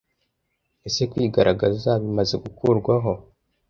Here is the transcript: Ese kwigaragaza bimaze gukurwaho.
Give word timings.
Ese 0.87 1.01
kwigaragaza 1.11 1.89
bimaze 2.03 2.35
gukurwaho. 2.43 3.11